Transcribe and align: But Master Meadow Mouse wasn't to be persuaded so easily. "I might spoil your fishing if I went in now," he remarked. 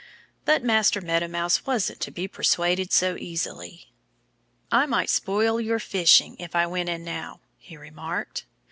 But 0.45 0.63
Master 0.63 0.99
Meadow 0.99 1.27
Mouse 1.27 1.63
wasn't 1.67 1.99
to 1.99 2.09
be 2.09 2.27
persuaded 2.27 2.91
so 2.91 3.15
easily. 3.17 3.91
"I 4.71 4.87
might 4.87 5.11
spoil 5.11 5.61
your 5.61 5.77
fishing 5.77 6.35
if 6.39 6.55
I 6.55 6.65
went 6.65 6.89
in 6.89 7.03
now," 7.03 7.41
he 7.59 7.77
remarked. 7.77 8.47